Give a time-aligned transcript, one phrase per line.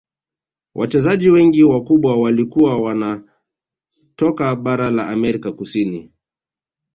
[0.75, 6.11] Wachezaji wengi wakubwa walikuwa wanatoka bara la amerika kusini